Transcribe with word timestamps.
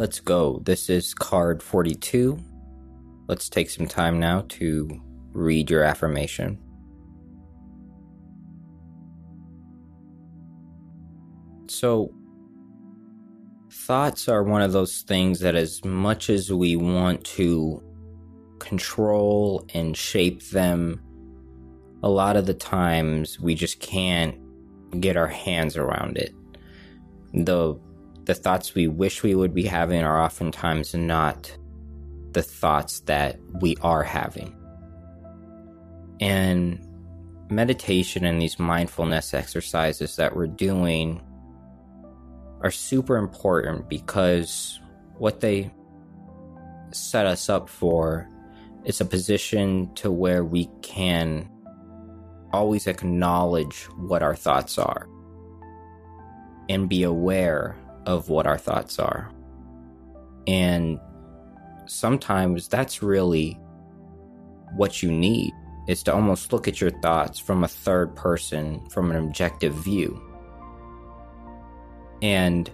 Let's 0.00 0.18
go. 0.18 0.62
This 0.64 0.88
is 0.88 1.12
card 1.12 1.62
42. 1.62 2.38
Let's 3.28 3.50
take 3.50 3.68
some 3.68 3.86
time 3.86 4.18
now 4.18 4.46
to 4.48 4.98
read 5.32 5.68
your 5.68 5.82
affirmation. 5.82 6.58
So, 11.68 12.14
thoughts 13.70 14.26
are 14.26 14.42
one 14.42 14.62
of 14.62 14.72
those 14.72 15.02
things 15.02 15.40
that, 15.40 15.54
as 15.54 15.84
much 15.84 16.30
as 16.30 16.50
we 16.50 16.76
want 16.76 17.22
to 17.36 17.82
control 18.58 19.66
and 19.74 19.94
shape 19.94 20.42
them, 20.44 20.98
a 22.02 22.08
lot 22.08 22.36
of 22.36 22.46
the 22.46 22.54
times 22.54 23.38
we 23.38 23.54
just 23.54 23.80
can't 23.80 24.34
get 24.98 25.18
our 25.18 25.28
hands 25.28 25.76
around 25.76 26.16
it. 26.16 26.34
The 27.34 27.78
the 28.24 28.34
thoughts 28.34 28.74
we 28.74 28.86
wish 28.88 29.22
we 29.22 29.34
would 29.34 29.54
be 29.54 29.64
having 29.64 30.02
are 30.02 30.22
oftentimes 30.22 30.94
not 30.94 31.56
the 32.32 32.42
thoughts 32.42 33.00
that 33.00 33.38
we 33.60 33.76
are 33.82 34.02
having. 34.02 34.56
And 36.20 36.86
meditation 37.50 38.24
and 38.24 38.40
these 38.40 38.58
mindfulness 38.58 39.34
exercises 39.34 40.16
that 40.16 40.36
we're 40.36 40.46
doing 40.46 41.20
are 42.60 42.70
super 42.70 43.16
important 43.16 43.88
because 43.88 44.78
what 45.18 45.40
they 45.40 45.70
set 46.92 47.26
us 47.26 47.48
up 47.48 47.68
for 47.68 48.28
is 48.84 49.00
a 49.00 49.04
position 49.04 49.92
to 49.94 50.10
where 50.10 50.44
we 50.44 50.68
can 50.82 51.50
always 52.52 52.86
acknowledge 52.86 53.84
what 53.96 54.22
our 54.22 54.34
thoughts 54.34 54.78
are 54.78 55.08
and 56.68 56.88
be 56.88 57.02
aware 57.02 57.76
of 58.06 58.28
what 58.28 58.46
our 58.46 58.58
thoughts 58.58 58.98
are. 58.98 59.30
And 60.46 60.98
sometimes 61.86 62.68
that's 62.68 63.02
really 63.02 63.58
what 64.76 65.02
you 65.02 65.10
need 65.10 65.52
is 65.88 66.02
to 66.04 66.14
almost 66.14 66.52
look 66.52 66.68
at 66.68 66.80
your 66.80 66.90
thoughts 67.00 67.38
from 67.38 67.64
a 67.64 67.68
third 67.68 68.14
person, 68.14 68.88
from 68.90 69.10
an 69.10 69.16
objective 69.16 69.74
view. 69.74 70.20
And 72.22 72.70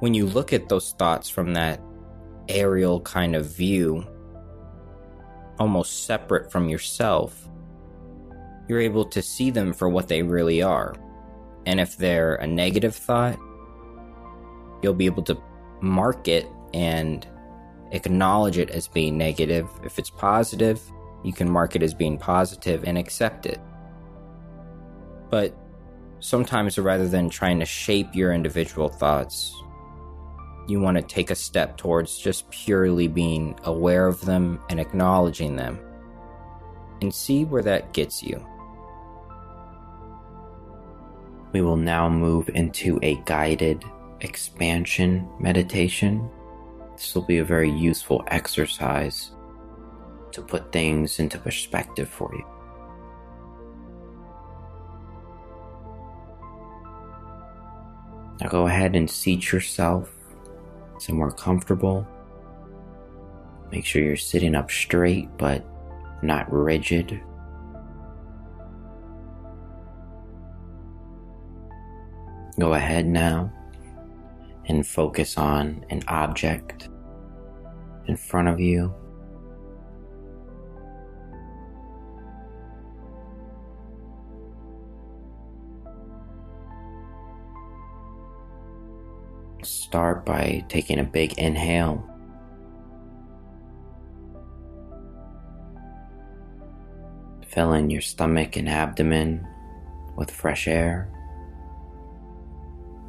when 0.00 0.14
you 0.14 0.26
look 0.26 0.52
at 0.52 0.68
those 0.68 0.92
thoughts 0.92 1.28
from 1.28 1.54
that 1.54 1.80
aerial 2.48 3.00
kind 3.00 3.34
of 3.34 3.46
view, 3.46 4.06
almost 5.58 6.06
separate 6.06 6.50
from 6.50 6.68
yourself, 6.68 7.48
you're 8.68 8.80
able 8.80 9.04
to 9.06 9.22
see 9.22 9.50
them 9.50 9.72
for 9.72 9.88
what 9.88 10.08
they 10.08 10.22
really 10.22 10.62
are. 10.62 10.94
And 11.66 11.80
if 11.80 11.96
they're 11.96 12.36
a 12.36 12.46
negative 12.46 12.94
thought, 12.94 13.38
you'll 14.82 14.94
be 14.94 15.06
able 15.06 15.22
to 15.24 15.40
mark 15.80 16.28
it 16.28 16.46
and 16.74 17.26
acknowledge 17.92 18.58
it 18.58 18.70
as 18.70 18.88
being 18.88 19.16
negative. 19.16 19.68
If 19.84 19.98
it's 19.98 20.10
positive, 20.10 20.80
you 21.22 21.32
can 21.32 21.48
mark 21.48 21.76
it 21.76 21.82
as 21.82 21.94
being 21.94 22.18
positive 22.18 22.84
and 22.84 22.98
accept 22.98 23.46
it. 23.46 23.60
But 25.30 25.54
sometimes 26.20 26.78
rather 26.78 27.08
than 27.08 27.30
trying 27.30 27.60
to 27.60 27.66
shape 27.66 28.14
your 28.14 28.32
individual 28.32 28.88
thoughts, 28.88 29.54
you 30.68 30.80
want 30.80 30.96
to 30.96 31.02
take 31.02 31.30
a 31.30 31.34
step 31.34 31.76
towards 31.76 32.18
just 32.18 32.48
purely 32.50 33.08
being 33.08 33.58
aware 33.64 34.06
of 34.06 34.20
them 34.24 34.60
and 34.68 34.78
acknowledging 34.78 35.56
them 35.56 35.78
and 37.00 37.12
see 37.12 37.44
where 37.44 37.62
that 37.62 37.92
gets 37.92 38.22
you. 38.22 38.44
We 41.52 41.60
will 41.60 41.76
now 41.76 42.08
move 42.08 42.48
into 42.54 42.98
a 43.02 43.16
guided 43.26 43.84
expansion 44.20 45.28
meditation. 45.38 46.28
This 46.96 47.14
will 47.14 47.22
be 47.22 47.38
a 47.38 47.44
very 47.44 47.70
useful 47.70 48.24
exercise 48.28 49.32
to 50.32 50.40
put 50.40 50.72
things 50.72 51.18
into 51.18 51.38
perspective 51.38 52.08
for 52.08 52.34
you. 52.34 52.46
Now 58.40 58.48
go 58.48 58.66
ahead 58.66 58.96
and 58.96 59.08
seat 59.08 59.52
yourself 59.52 60.10
somewhere 60.98 61.30
comfortable. 61.32 62.06
Make 63.70 63.84
sure 63.84 64.02
you're 64.02 64.16
sitting 64.16 64.54
up 64.54 64.70
straight 64.70 65.28
but 65.36 65.64
not 66.22 66.50
rigid. 66.50 67.20
Go 72.62 72.74
ahead 72.74 73.08
now 73.08 73.52
and 74.68 74.86
focus 74.86 75.36
on 75.36 75.84
an 75.90 76.00
object 76.06 76.90
in 78.06 78.16
front 78.16 78.46
of 78.46 78.60
you. 78.60 78.94
Start 89.64 90.24
by 90.24 90.64
taking 90.68 91.00
a 91.00 91.02
big 91.02 91.36
inhale. 91.40 92.08
Filling 97.48 97.90
your 97.90 98.02
stomach 98.02 98.54
and 98.54 98.68
abdomen 98.68 99.44
with 100.16 100.30
fresh 100.30 100.68
air 100.68 101.12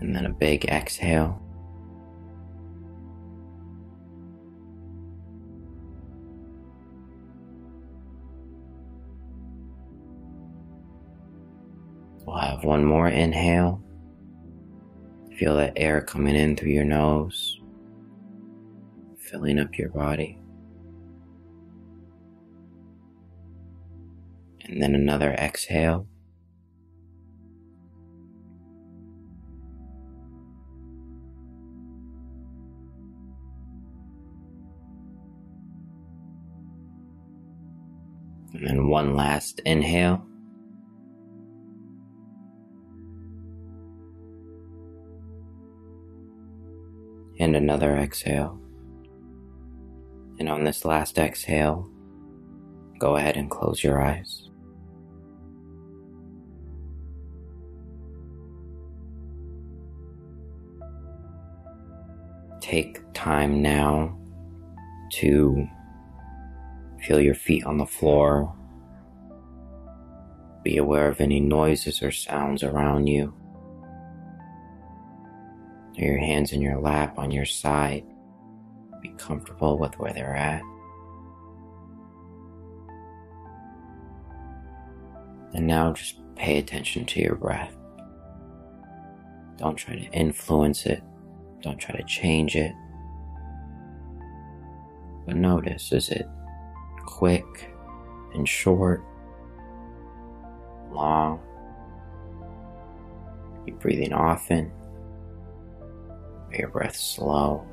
and 0.00 0.16
then 0.16 0.26
a 0.26 0.30
big 0.30 0.64
exhale. 0.66 1.40
We'll 12.26 12.38
have 12.38 12.64
one 12.64 12.84
more 12.84 13.08
inhale. 13.08 13.82
Feel 15.36 15.56
that 15.56 15.72
air 15.76 16.00
coming 16.00 16.36
in 16.36 16.56
through 16.56 16.70
your 16.70 16.84
nose, 16.84 17.60
filling 19.18 19.58
up 19.58 19.76
your 19.78 19.88
body. 19.88 20.38
And 24.66 24.80
then 24.80 24.94
another 24.94 25.32
exhale. 25.32 26.06
And 38.52 38.88
one 38.88 39.16
last 39.16 39.60
inhale. 39.64 40.26
And 47.38 47.56
another 47.56 47.96
exhale. 47.96 48.60
And 50.38 50.48
on 50.48 50.64
this 50.64 50.84
last 50.84 51.18
exhale, 51.18 51.90
go 52.98 53.16
ahead 53.16 53.36
and 53.36 53.50
close 53.50 53.82
your 53.82 54.02
eyes. 54.02 54.48
Take 62.60 63.00
time 63.14 63.62
now 63.62 64.18
to 65.12 65.66
Feel 67.02 67.20
your 67.20 67.34
feet 67.34 67.64
on 67.64 67.78
the 67.78 67.86
floor. 67.86 68.54
Be 70.62 70.76
aware 70.76 71.08
of 71.08 71.20
any 71.20 71.40
noises 71.40 72.02
or 72.02 72.10
sounds 72.10 72.62
around 72.62 73.06
you. 73.06 73.32
Are 75.98 76.04
Your 76.04 76.18
hands 76.18 76.52
in 76.52 76.60
your 76.60 76.78
lap 76.78 77.18
on 77.18 77.30
your 77.30 77.46
side. 77.46 78.04
Be 79.00 79.08
comfortable 79.16 79.78
with 79.78 79.98
where 79.98 80.12
they're 80.12 80.36
at. 80.36 80.62
And 85.54 85.66
now 85.66 85.92
just 85.94 86.20
pay 86.36 86.58
attention 86.58 87.06
to 87.06 87.20
your 87.20 87.34
breath. 87.34 87.74
Don't 89.56 89.76
try 89.76 89.96
to 89.96 90.12
influence 90.12 90.84
it. 90.84 91.02
Don't 91.62 91.78
try 91.78 91.96
to 91.96 92.04
change 92.04 92.56
it. 92.56 92.72
But 95.26 95.36
notice 95.36 95.92
is 95.92 96.10
it 96.10 96.26
quick 97.06 97.70
and 98.34 98.48
short, 98.48 99.04
long. 100.92 101.40
You're 103.66 103.76
breathing 103.76 104.12
often, 104.12 104.72
your 106.52 106.68
breath 106.68 106.96
slow. 106.96 107.66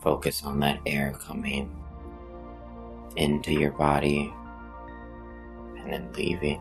Focus 0.00 0.44
on 0.44 0.60
that 0.60 0.80
air 0.86 1.12
coming 1.18 1.70
into 3.16 3.52
your 3.52 3.72
body 3.72 4.32
and 5.78 5.92
then 5.92 6.12
leaving. 6.12 6.60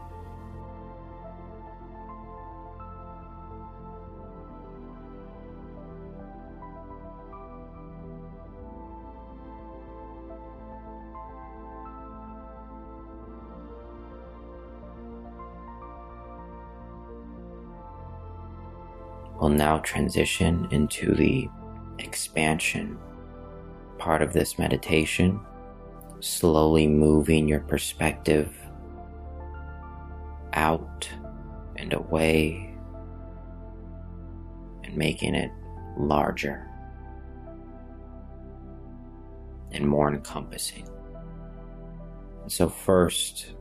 We'll 19.40 19.50
now 19.50 19.80
transition 19.80 20.68
into 20.72 21.14
the 21.14 21.50
expansion 22.00 22.98
part 23.98 24.22
of 24.22 24.34
this 24.34 24.60
meditation, 24.60 25.40
slowly 26.20 26.88
moving 26.88 27.48
your 27.48 27.62
perspective 27.62 28.54
out 30.54 31.10
and 31.76 31.94
away 31.94 32.74
and 34.84 34.96
making 34.96 35.36
it 35.36 35.52
larger 35.98 36.68
and 39.72 39.88
more 39.88 40.14
encompassing. 40.14 40.88
So, 42.48 42.70
first, 42.70 43.54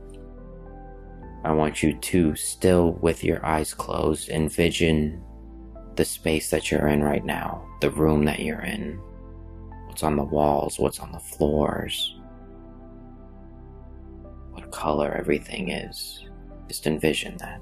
I 1.43 1.51
want 1.51 1.83
you 1.83 1.93
to, 1.93 2.35
still 2.35 2.93
with 2.93 3.23
your 3.23 3.45
eyes 3.45 3.73
closed, 3.73 4.29
envision 4.29 5.23
the 5.95 6.05
space 6.05 6.49
that 6.49 6.71
you're 6.71 6.87
in 6.87 7.03
right 7.03 7.23
now, 7.23 7.67
the 7.81 7.91
room 7.91 8.25
that 8.25 8.39
you're 8.39 8.61
in, 8.61 8.99
what's 9.95 10.03
on 10.03 10.17
the 10.17 10.23
walls, 10.25 10.77
what's 10.77 10.99
on 10.99 11.09
the 11.13 11.19
floors, 11.19 12.17
what 14.51 14.69
color 14.69 15.15
everything 15.17 15.69
is. 15.69 16.25
Just 16.67 16.85
envision 16.85 17.37
that. 17.37 17.61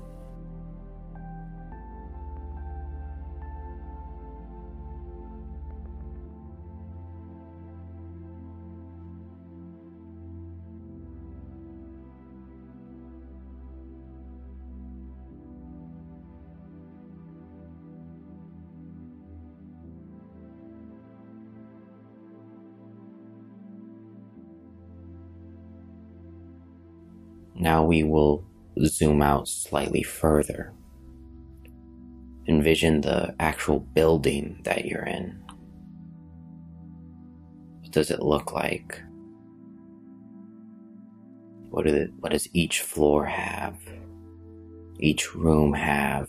Now 27.64 27.86
we 27.86 28.04
will 28.04 28.44
zoom 28.84 29.22
out 29.22 29.48
slightly 29.48 30.04
further. 30.04 30.74
Envision 32.46 33.00
the 33.00 33.34
actual 33.40 33.80
building 33.80 34.60
that 34.66 34.84
you're 34.84 35.06
in. 35.06 35.42
What 37.80 37.92
does 37.92 38.12
it 38.12 38.22
look 38.22 38.52
like? 38.52 39.02
What, 41.70 41.86
what 42.20 42.34
does 42.34 42.50
each 42.52 42.82
floor 42.82 43.26
have? 43.26 43.78
Each 45.00 45.34
room 45.34 45.72
have? 45.72 46.28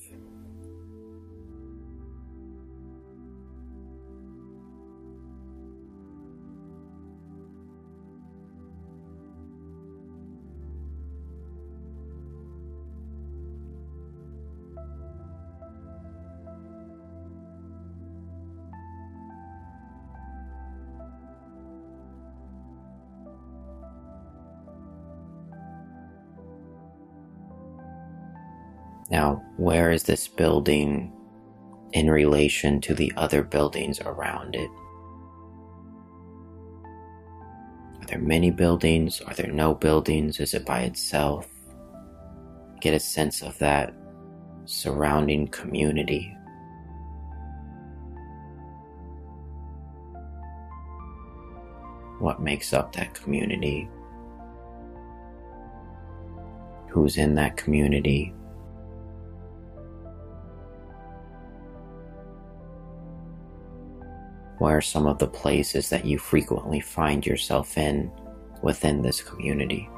Now, 29.10 29.44
where 29.56 29.92
is 29.92 30.04
this 30.04 30.26
building 30.28 31.12
in 31.92 32.10
relation 32.10 32.80
to 32.82 32.94
the 32.94 33.12
other 33.16 33.42
buildings 33.42 34.00
around 34.00 34.54
it? 34.54 34.70
Are 38.00 38.06
there 38.06 38.18
many 38.18 38.50
buildings? 38.50 39.20
Are 39.20 39.34
there 39.34 39.52
no 39.52 39.74
buildings? 39.74 40.40
Is 40.40 40.54
it 40.54 40.66
by 40.66 40.80
itself? 40.80 41.48
Get 42.80 42.94
a 42.94 43.00
sense 43.00 43.42
of 43.42 43.58
that 43.58 43.94
surrounding 44.64 45.48
community. 45.48 46.34
What 52.18 52.40
makes 52.40 52.72
up 52.72 52.94
that 52.94 53.12
community? 53.12 53.88
Who's 56.90 57.18
in 57.18 57.34
that 57.34 57.56
community? 57.56 58.34
Where 64.64 64.78
are 64.78 64.80
some 64.80 65.06
of 65.06 65.18
the 65.18 65.26
places 65.26 65.90
that 65.90 66.06
you 66.06 66.16
frequently 66.18 66.80
find 66.80 67.26
yourself 67.26 67.76
in 67.76 68.10
within 68.62 69.02
this 69.02 69.20
community? 69.20 69.90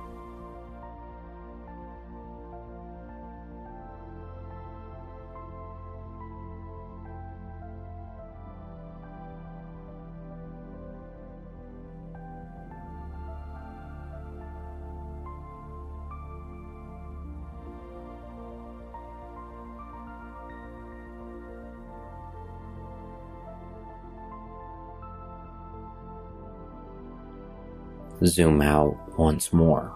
Zoom 28.24 28.62
out 28.62 28.96
once 29.18 29.52
more. 29.52 29.92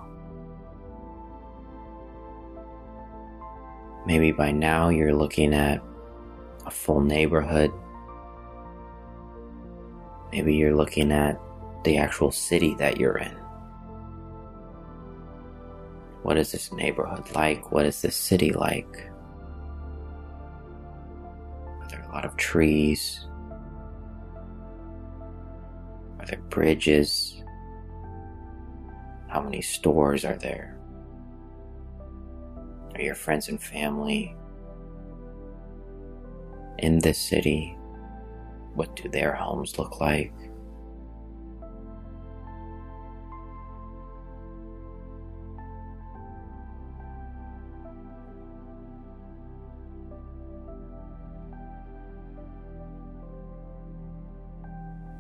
Maybe 4.06 4.32
by 4.32 4.50
now 4.50 4.88
you're 4.88 5.14
looking 5.14 5.54
at 5.54 5.82
a 6.66 6.70
full 6.70 7.00
neighborhood. 7.00 7.70
Maybe 10.32 10.54
you're 10.54 10.76
looking 10.76 11.12
at 11.12 11.38
the 11.84 11.96
actual 11.96 12.30
city 12.30 12.74
that 12.78 12.98
you're 12.98 13.18
in. 13.18 13.32
What 16.22 16.36
is 16.36 16.52
this 16.52 16.72
neighborhood 16.72 17.24
like? 17.34 17.72
What 17.72 17.86
is 17.86 18.02
this 18.02 18.14
city 18.14 18.52
like? 18.52 19.10
Are 21.80 21.88
there 21.88 22.02
a 22.02 22.12
lot 22.12 22.24
of 22.24 22.36
trees? 22.36 23.26
Are 26.18 26.26
there 26.26 26.42
bridges? 26.50 27.39
How 29.30 29.40
many 29.40 29.62
stores 29.62 30.24
are 30.24 30.36
there? 30.36 30.76
Are 32.96 33.00
your 33.00 33.14
friends 33.14 33.48
and 33.48 33.62
family 33.62 34.34
in 36.80 36.98
this 36.98 37.16
city? 37.16 37.78
What 38.74 38.96
do 38.96 39.08
their 39.08 39.32
homes 39.32 39.78
look 39.78 40.00
like? 40.00 40.32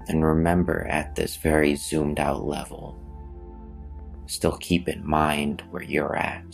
And 0.08 0.24
remember 0.24 0.88
at 0.88 1.14
this 1.14 1.36
very 1.36 1.76
zoomed 1.76 2.18
out 2.18 2.44
level 2.44 3.00
still 4.30 4.56
keep 4.58 4.88
in 4.88 5.06
mind 5.06 5.62
where 5.70 5.82
you're 5.82 6.16
at. 6.16 6.44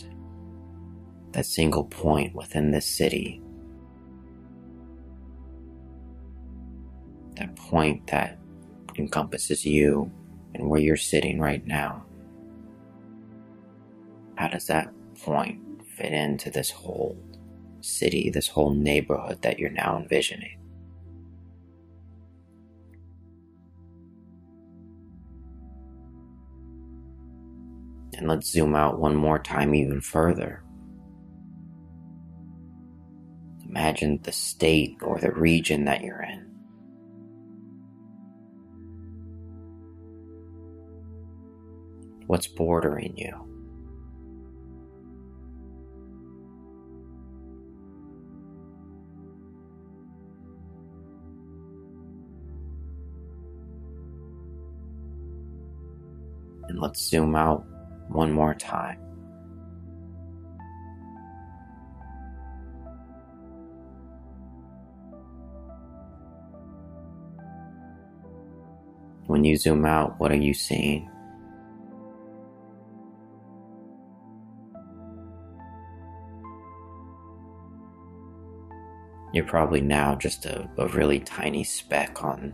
That 1.33 1.45
single 1.45 1.83
point 1.83 2.33
within 2.33 2.71
this 2.71 2.85
city. 2.85 3.41
That 7.35 7.55
point 7.55 8.07
that 8.07 8.39
encompasses 8.97 9.63
you 9.63 10.11
and 10.55 10.67
where 10.69 10.81
you're 10.81 10.97
sitting 10.97 11.39
right 11.39 11.65
now. 11.67 12.03
How 14.35 14.47
does 14.47 14.65
that 14.67 14.91
point 15.21 15.61
fit 15.97 16.13
into 16.13 16.49
this 16.49 16.71
whole 16.71 17.17
city, 17.81 18.31
this 18.31 18.47
whole 18.47 18.73
neighborhood 18.73 19.43
that 19.43 19.59
you're 19.59 19.69
now 19.69 19.97
envisioning? 19.97 20.57
And 28.17 28.27
let's 28.27 28.49
zoom 28.51 28.75
out 28.75 28.99
one 28.99 29.15
more 29.15 29.37
time, 29.37 29.75
even 29.75 30.01
further. 30.01 30.63
Imagine 33.69 34.19
the 34.23 34.31
state 34.31 34.97
or 35.01 35.19
the 35.19 35.31
region 35.31 35.85
that 35.85 36.01
you're 36.01 36.23
in. 36.23 36.45
What's 42.25 42.47
bordering 42.47 43.15
you? 43.15 43.33
And 56.67 56.79
let's 56.79 57.07
zoom 57.07 57.35
out 57.35 57.65
one 58.09 58.31
more 58.31 58.53
time. 58.53 58.99
When 69.27 69.43
you 69.43 69.57
zoom 69.57 69.85
out, 69.85 70.19
what 70.19 70.31
are 70.31 70.35
you 70.35 70.53
seeing? 70.53 71.09
You're 79.33 79.45
probably 79.45 79.81
now 79.81 80.15
just 80.15 80.45
a, 80.45 80.69
a 80.77 80.87
really 80.87 81.19
tiny 81.19 81.63
speck 81.65 82.23
on 82.23 82.53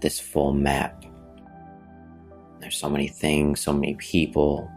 this 0.00 0.18
full 0.18 0.54
map. 0.54 1.04
There's 2.60 2.76
so 2.76 2.88
many 2.88 3.08
things, 3.08 3.60
so 3.60 3.72
many 3.72 3.94
people, 3.96 4.70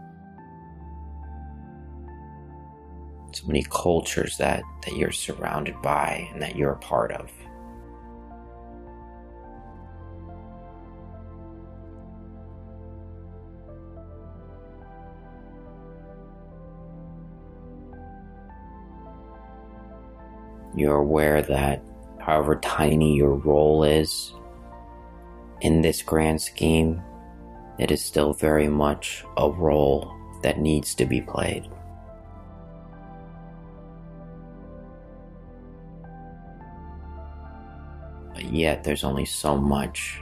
many 3.46 3.64
cultures 3.64 4.36
that, 4.38 4.62
that 4.84 4.96
you're 4.96 5.12
surrounded 5.12 5.80
by 5.82 6.28
and 6.32 6.42
that 6.42 6.56
you're 6.56 6.72
a 6.72 6.78
part 6.78 7.12
of. 7.12 7.30
You're 20.74 20.96
aware 20.96 21.42
that 21.42 21.82
however 22.18 22.56
tiny 22.56 23.16
your 23.16 23.34
role 23.34 23.84
is 23.84 24.32
in 25.60 25.82
this 25.82 26.02
grand 26.02 26.40
scheme, 26.40 27.02
it 27.78 27.90
is 27.90 28.02
still 28.02 28.32
very 28.32 28.68
much 28.68 29.24
a 29.36 29.50
role 29.50 30.16
that 30.42 30.58
needs 30.58 30.94
to 30.94 31.06
be 31.06 31.20
played. 31.20 31.68
Yet, 38.42 38.84
there's 38.84 39.04
only 39.04 39.24
so 39.24 39.56
much 39.56 40.20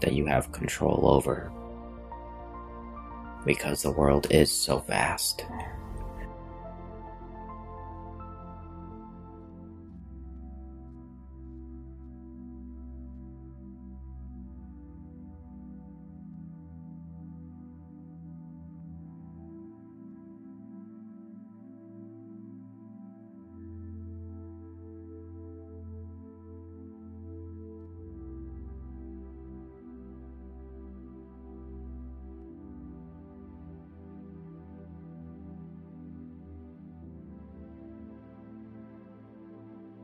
that 0.00 0.12
you 0.12 0.26
have 0.26 0.52
control 0.52 1.06
over 1.06 1.52
because 3.44 3.82
the 3.82 3.90
world 3.90 4.26
is 4.30 4.50
so 4.50 4.78
vast. 4.80 5.44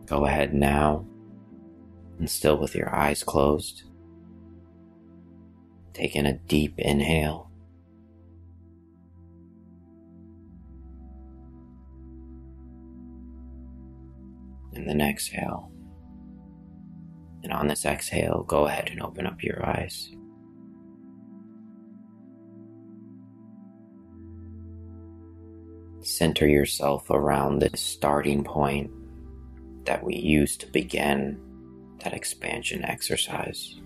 Go 0.06 0.24
ahead 0.24 0.54
now, 0.54 1.04
and 2.20 2.30
still 2.30 2.56
with 2.58 2.76
your 2.76 2.94
eyes 2.94 3.24
closed, 3.24 3.82
take 5.92 6.14
in 6.14 6.26
a 6.26 6.34
deep 6.34 6.78
inhale. 6.78 7.50
And 14.74 14.88
then 14.88 15.00
exhale. 15.00 15.72
And 17.42 17.52
on 17.52 17.66
this 17.66 17.84
exhale, 17.84 18.44
go 18.46 18.66
ahead 18.66 18.90
and 18.90 19.02
open 19.02 19.26
up 19.26 19.42
your 19.42 19.66
eyes. 19.66 20.10
Center 26.02 26.46
yourself 26.46 27.10
around 27.10 27.58
this 27.58 27.80
starting 27.80 28.44
point 28.44 28.90
that 29.86 30.04
we 30.04 30.16
use 30.16 30.56
to 30.58 30.66
begin 30.66 31.40
that 32.00 32.12
expansion 32.12 32.84
exercise. 32.84 33.80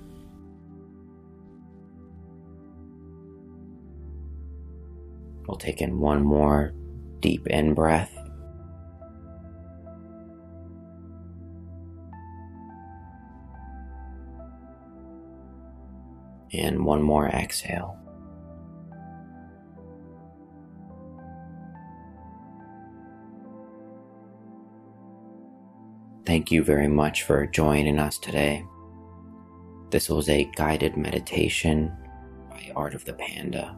We'll 5.47 5.59
take 5.59 5.81
in 5.81 5.99
one 5.99 6.23
more 6.23 6.75
deep 7.21 7.47
in 7.47 7.75
breath. 7.75 8.17
And 16.53 16.85
one 16.85 17.03
more 17.03 17.29
exhale. 17.29 17.97
Thank 26.27 26.51
you 26.51 26.63
very 26.63 26.89
much 26.89 27.23
for 27.23 27.47
joining 27.47 27.99
us 27.99 28.19
today. 28.19 28.65
This 29.91 30.09
was 30.09 30.29
a 30.29 30.51
guided 30.55 30.97
meditation 30.97 31.91
by 32.51 32.71
Art 32.77 32.95
of 32.95 33.05
the 33.05 33.15
Panda. 33.15 33.77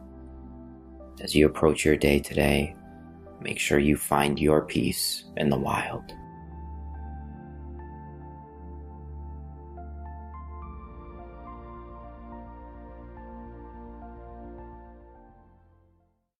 As 1.21 1.33
you 1.33 1.45
approach 1.45 1.85
your 1.85 1.95
day 1.95 2.19
today, 2.19 2.75
make 3.41 3.59
sure 3.59 3.79
you 3.79 3.95
find 3.95 4.37
your 4.37 4.61
peace 4.63 5.23
in 5.37 5.49
the 5.49 5.57
wild. 5.57 6.13